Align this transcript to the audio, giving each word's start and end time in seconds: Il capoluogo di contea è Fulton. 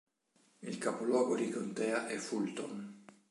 Il 0.63 0.79
capoluogo 0.79 1.35
di 1.35 1.51
contea 1.51 2.07
è 2.07 2.17
Fulton. 2.17 3.03